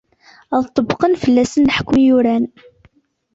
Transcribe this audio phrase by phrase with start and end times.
[0.55, 2.45] Ad ṭṭebqen fell-asen leḥkem yuran.